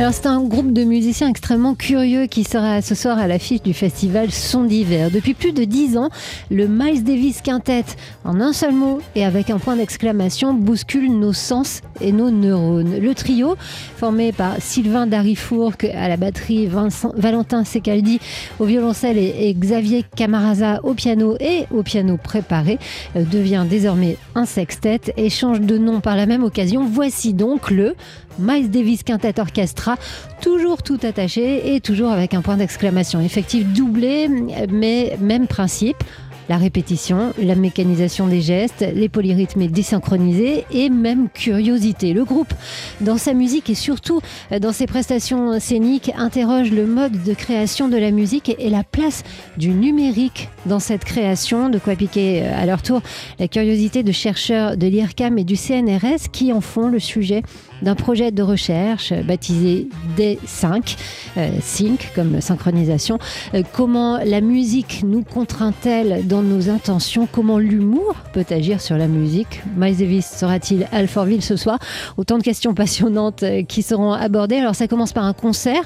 [0.00, 3.74] Alors c'est un groupe de musiciens extrêmement curieux qui sera ce soir à l'affiche du
[3.74, 5.10] festival Son d'hiver.
[5.10, 6.08] Depuis plus de dix ans,
[6.52, 7.84] le Miles Davis Quintet,
[8.24, 13.00] en un seul mot et avec un point d'exclamation, bouscule nos sens et nos neurones.
[13.00, 13.56] Le trio,
[13.96, 16.68] formé par Sylvain Darifourc à la batterie,
[17.16, 18.20] Valentin Secaldi
[18.60, 22.78] au violoncelle et, Xavier Camaraza au piano et au piano préparé,
[23.16, 26.86] euh, devient désormais un sextet et change de nom par la même occasion.
[26.88, 27.96] Voici donc le
[28.38, 29.96] Miles Davis Quintet Orchestra,
[30.40, 33.20] toujours tout attaché et toujours avec un point d'exclamation.
[33.20, 34.28] Effectif doublé,
[34.70, 36.02] mais même principe
[36.48, 42.14] la répétition, la mécanisation des gestes, les polyrythmes désynchronisés et même curiosité.
[42.14, 42.52] Le groupe,
[43.00, 44.20] dans sa musique et surtout
[44.60, 49.24] dans ses prestations scéniques, interroge le mode de création de la musique et la place
[49.58, 53.02] du numérique dans cette création, de quoi piquer à leur tour
[53.38, 57.42] la curiosité de chercheurs de l'IRCAM et du CNRS qui en font le sujet
[57.82, 60.96] d'un projet de recherche baptisé D5,
[61.36, 63.18] euh, Sync comme synchronisation.
[63.54, 67.28] Euh, comment la musique nous contraint-elle dans nos intentions?
[67.30, 69.62] Comment l'humour peut agir sur la musique?
[69.76, 71.78] Miles Davis sera-t-il à Alfortville ce soir?
[72.16, 74.56] Autant de questions passionnantes euh, qui seront abordées.
[74.56, 75.82] Alors ça commence par un concert,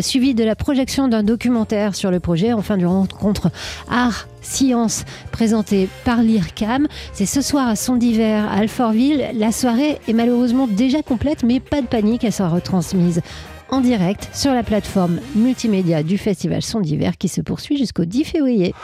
[0.00, 3.50] suivi de la projection d'un documentaire sur le projet, enfin du rencontre
[3.90, 6.86] art Science présentée par l'IRCAM.
[7.12, 9.30] C'est ce soir à Son d'hiver à Alfortville.
[9.34, 13.20] La soirée est malheureusement déjà complète, mais pas de panique, elle sera retransmise
[13.70, 18.24] en direct sur la plateforme multimédia du festival Son d'hiver qui se poursuit jusqu'au 10
[18.24, 18.74] février.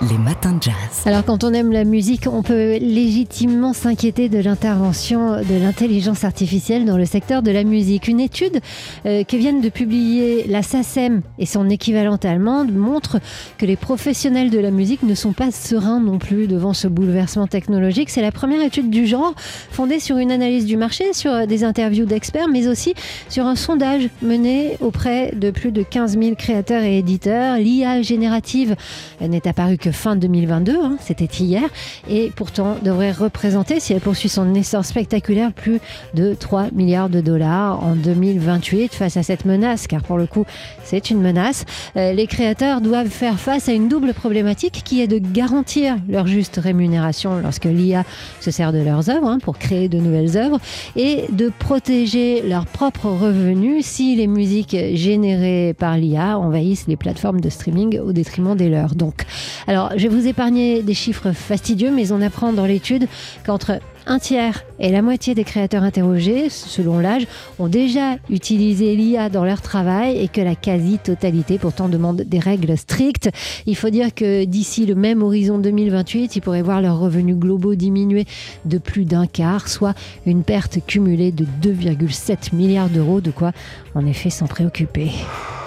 [0.00, 0.74] Les matins de jazz.
[1.06, 6.84] Alors quand on aime la musique, on peut légitimement s'inquiéter de l'intervention de l'intelligence artificielle
[6.84, 8.06] dans le secteur de la musique.
[8.06, 8.60] Une étude
[9.06, 13.18] euh, que viennent de publier la SACEM et son équivalente allemande montre
[13.58, 17.48] que les professionnels de la musique ne sont pas sereins non plus devant ce bouleversement
[17.48, 18.08] technologique.
[18.08, 19.34] C'est la première étude du genre
[19.72, 22.94] fondée sur une analyse du marché, sur des interviews d'experts, mais aussi
[23.28, 27.56] sur un sondage mené auprès de plus de 15 000 créateurs et éditeurs.
[27.56, 28.76] L'IA générative
[29.20, 31.62] n'est apparue que fin 2022, hein, c'était hier,
[32.08, 35.80] et pourtant devrait représenter, si elle poursuit son essor spectaculaire, plus
[36.14, 40.44] de 3 milliards de dollars en 2028 face à cette menace, car pour le coup,
[40.84, 41.64] c'est une menace.
[41.96, 46.26] Euh, les créateurs doivent faire face à une double problématique qui est de garantir leur
[46.26, 48.04] juste rémunération lorsque l'IA
[48.40, 50.58] se sert de leurs œuvres hein, pour créer de nouvelles œuvres
[50.96, 57.40] et de protéger leurs propres revenus si les musiques générées par l'IA envahissent les plateformes
[57.40, 58.94] de streaming au détriment des leurs.
[58.94, 59.24] Donc,
[59.66, 63.06] alors, je vais vous épargner des chiffres fastidieux, mais on apprend dans l'étude
[63.44, 67.26] qu'entre un tiers et la moitié des créateurs interrogés, selon l'âge,
[67.58, 72.76] ont déjà utilisé l'IA dans leur travail et que la quasi-totalité pourtant demande des règles
[72.78, 73.30] strictes.
[73.66, 77.74] Il faut dire que d'ici le même horizon 2028, ils pourraient voir leurs revenus globaux
[77.74, 78.24] diminuer
[78.64, 83.52] de plus d'un quart, soit une perte cumulée de 2,7 milliards d'euros, de quoi
[83.94, 85.10] en effet s'en préoccuper.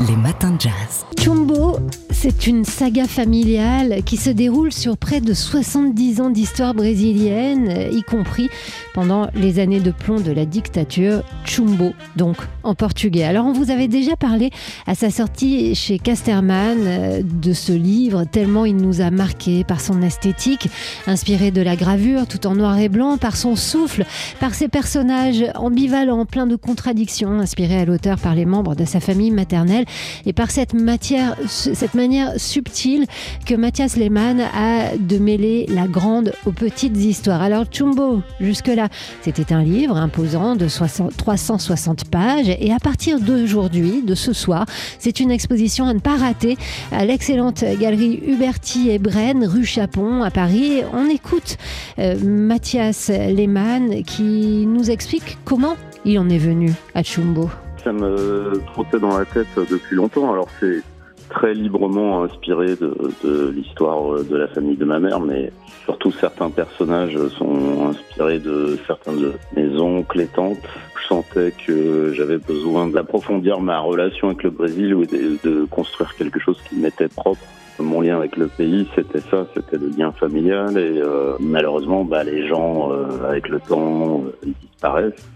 [0.00, 1.06] Les matins de jazz.
[1.20, 1.78] Chumbo,
[2.10, 8.02] c'est une saga familiale qui se déroule sur près de 70 ans d'histoire brésilienne, y
[8.02, 8.50] compris
[8.92, 13.22] pendant les années de plomb de la dictature Chumbo, donc en portugais.
[13.22, 14.50] Alors on vous avait déjà parlé
[14.86, 19.80] à sa sortie chez Casterman euh, de ce livre, tellement il nous a marqué par
[19.80, 20.68] son esthétique,
[21.06, 24.04] inspiré de la gravure tout en noir et blanc, par son souffle,
[24.40, 28.98] par ses personnages ambivalents, pleins de contradictions, inspirés à l'auteur par les membres de sa
[28.98, 29.83] famille maternelle
[30.26, 33.06] et par cette matière, cette manière subtile
[33.46, 37.42] que Mathias Lehmann a de mêler la grande aux petites histoires.
[37.42, 38.88] Alors Chumbo, jusque-là,
[39.22, 44.66] c'était un livre imposant de 360 pages et à partir d'aujourd'hui, de ce soir,
[44.98, 46.56] c'est une exposition à ne pas rater
[46.92, 50.82] à l'excellente galerie Huberti et Brenne, rue Chapon à Paris.
[50.92, 51.56] On écoute
[51.98, 57.48] euh, Mathias Lehmann qui nous explique comment il en est venu à Chumbo
[57.84, 60.32] ça me trottait dans la tête depuis longtemps.
[60.32, 60.82] Alors c'est
[61.28, 65.52] très librement inspiré de, l'histoire de la famille de ma mère, mais
[65.84, 70.58] surtout certains personnages sont inspirés de certains de mes oncles et tantes.
[71.00, 76.40] Je sentais que j'avais besoin d'approfondir ma relation avec le Brésil ou de, construire quelque
[76.40, 77.42] chose qui m'était propre.
[77.80, 82.22] Mon lien avec le pays, c'était ça, c'était le lien familial et euh, malheureusement, bah,
[82.22, 85.33] les gens euh, avec le temps euh, disparaissent.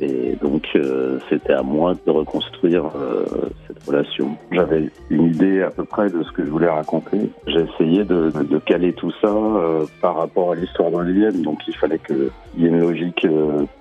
[0.00, 3.26] Et donc, euh, c'était à moi de reconstruire euh,
[3.66, 4.36] cette relation.
[4.50, 7.30] J'avais une idée à peu près de ce que je voulais raconter.
[7.46, 11.42] J'ai essayé de, de, caler tout ça euh, par rapport à l'histoire brésilienne.
[11.42, 13.26] Donc, il fallait qu'il y ait une logique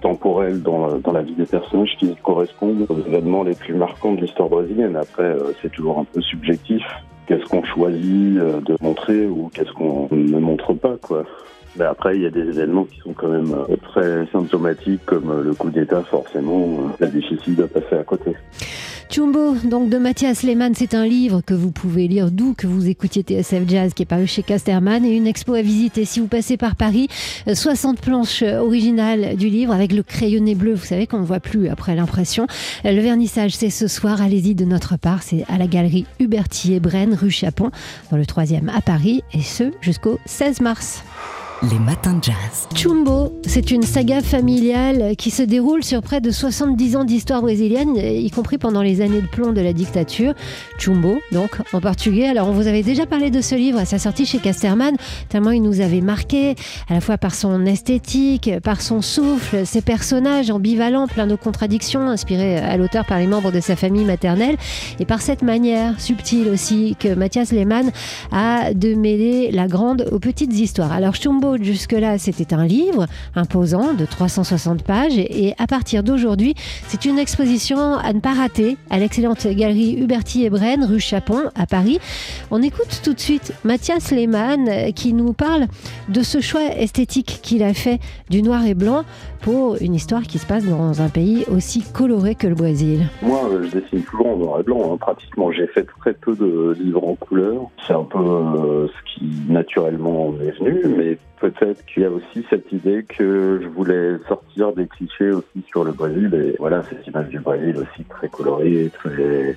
[0.01, 4.21] temporelle dans, dans, la vie des personnages qui correspondent aux événements les plus marquants de
[4.21, 4.97] l'histoire brésilienne.
[4.97, 6.83] Après, c'est toujours un peu subjectif.
[7.27, 11.23] Qu'est-ce qu'on choisit de montrer ou qu'est-ce qu'on ne montre pas, quoi.
[11.77, 15.29] Mais après, il y a des événements qui sont quand même euh, très symptomatiques, comme
[15.29, 18.35] euh, le coup d'État, forcément, c'est difficile de passer à côté.
[19.11, 22.87] Chumbo, donc de Mathias Lehmann, c'est un livre que vous pouvez lire d'où que vous
[22.87, 26.27] écoutiez TSF Jazz, qui est paru chez Casterman, et une expo à visiter si vous
[26.27, 27.07] passez par Paris.
[27.51, 31.69] 60 planches originales du livre avec le crayonné bleu, vous savez qu'on ne voit plus
[31.69, 32.45] après l'impression.
[32.83, 37.31] Le vernissage, c'est ce soir, allez-y de notre part, c'est à la galerie Hubertier-Brenne, rue
[37.31, 37.71] Chapon,
[38.11, 41.03] dans le 3e à Paris, et ce jusqu'au 16 mars.
[41.61, 42.69] Les matins de jazz.
[42.73, 47.97] Chumbo, c'est une saga familiale qui se déroule sur près de 70 ans d'histoire brésilienne,
[47.97, 50.35] y compris pendant les années de plomb de la dictature.
[50.77, 52.27] Chumbo, donc, en portugais.
[52.27, 54.95] Alors, on vous avait déjà parlé de ce livre à sa sortie chez Casterman,
[55.27, 56.55] tellement il nous avait marqué,
[56.87, 62.07] à la fois par son esthétique, par son souffle, ses personnages ambivalents, pleins de contradictions,
[62.07, 64.55] inspirés à l'auteur par les membres de sa famille maternelle,
[65.01, 67.91] et par cette manière subtile aussi que Mathias Lehmann
[68.31, 70.93] a de mêler la grande aux petites histoires.
[70.93, 73.05] Alors, Chumbo, jusque-là, c'était un livre
[73.35, 75.17] imposant de 360 pages.
[75.17, 76.55] Et à partir d'aujourd'hui,
[76.87, 81.49] c'est une exposition à ne pas rater à l'excellente galerie Huberti et Brenne, rue Chapon,
[81.55, 81.99] à Paris.
[82.51, 85.67] On écoute tout de suite Mathias Lehmann qui nous parle
[86.09, 87.99] de ce choix esthétique qu'il a fait
[88.29, 89.03] du noir et blanc
[89.41, 93.07] pour une histoire qui se passe dans un pays aussi coloré que le Brésil.
[93.21, 94.93] Moi, je dessine toujours en noir et blanc.
[94.93, 94.97] Hein.
[94.97, 97.69] Pratiquement, j'ai fait très peu de livres en couleur.
[97.87, 102.45] C'est un peu euh, ce qui naturellement m'est venu, mais peut-être qu'il y a aussi
[102.49, 106.33] cette idée que je voulais sortir des clichés aussi sur le Brésil.
[106.33, 109.55] Et voilà, cette image du Brésil aussi très colorée, très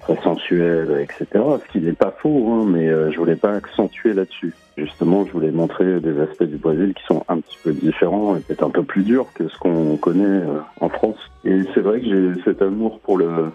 [0.00, 1.26] très sensuelle, etc.
[1.34, 4.54] Ce qui n'est pas faux, hein, mais euh, je voulais pas accentuer là-dessus.
[4.76, 8.40] Justement, je voulais montrer des aspects du Brésil qui sont un petit peu différents et
[8.40, 11.18] peut-être un peu plus durs que ce qu'on connaît euh, en France.
[11.44, 13.50] Et c'est vrai que j'ai cet amour pour le,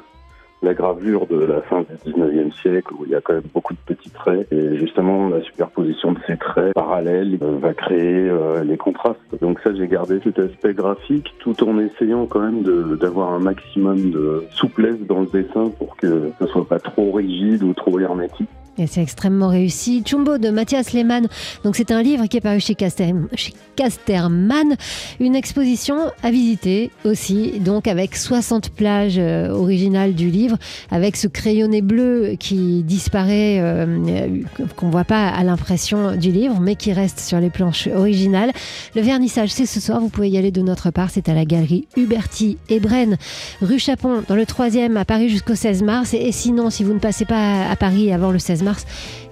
[0.61, 3.73] la gravure de la fin du 19e siècle où il y a quand même beaucoup
[3.73, 8.63] de petits traits et justement la superposition de ces traits parallèles euh, va créer euh,
[8.63, 9.19] les contrastes.
[9.41, 12.63] Donc ça j'ai gardé cet aspect graphique tout en essayant quand même
[12.97, 17.63] d'avoir un maximum de souplesse dans le dessin pour que ce soit pas trop rigide
[17.63, 18.49] ou trop hermétique.
[18.77, 20.01] Et c'est extrêmement réussi.
[20.05, 21.27] Chumbo de Mathias Lehmann.
[21.63, 22.75] Donc c'est un livre qui est paru chez,
[23.35, 24.75] chez Casterman.
[25.19, 27.59] Une exposition à visiter aussi.
[27.59, 30.57] Donc avec 60 plages euh, originales du livre,
[30.89, 34.27] avec ce crayonné bleu qui disparaît, euh,
[34.77, 38.51] qu'on voit pas à l'impression du livre, mais qui reste sur les planches originales.
[38.95, 39.99] Le vernissage, c'est ce soir.
[39.99, 41.09] Vous pouvez y aller de notre part.
[41.11, 43.17] C'est à la galerie Huberti et Brenne,
[43.61, 46.13] rue Chapon, dans le 3e à Paris jusqu'au 16 mars.
[46.13, 48.70] Et sinon, si vous ne passez pas à Paris avant le 16 mars,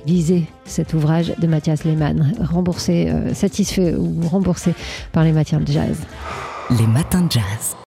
[0.06, 4.74] lisez cet ouvrage de Mathias Lehmann, remboursé, euh, satisfait ou remboursé
[5.12, 5.98] par les matières de jazz.
[6.80, 7.76] Les matins de jazz.